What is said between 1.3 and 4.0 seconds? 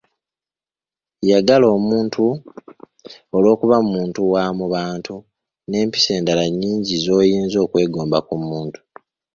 Yagala omuntu olw'okuba